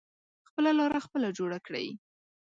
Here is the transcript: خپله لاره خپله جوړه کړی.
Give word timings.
خپله 0.49 0.71
لاره 0.79 0.99
خپله 1.05 1.27
جوړه 1.37 1.59
کړی. 1.65 1.87